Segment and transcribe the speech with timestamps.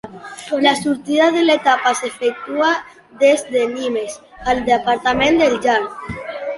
[0.61, 2.71] La sortida de l'etapa s'efectua
[3.23, 4.19] des de Nimes,
[4.53, 6.07] al departament del Gard.